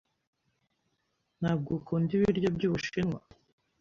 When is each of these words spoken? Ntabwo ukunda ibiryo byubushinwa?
Ntabwo 1.39 1.69
ukunda 1.79 2.09
ibiryo 2.17 2.49
byubushinwa? 2.55 3.19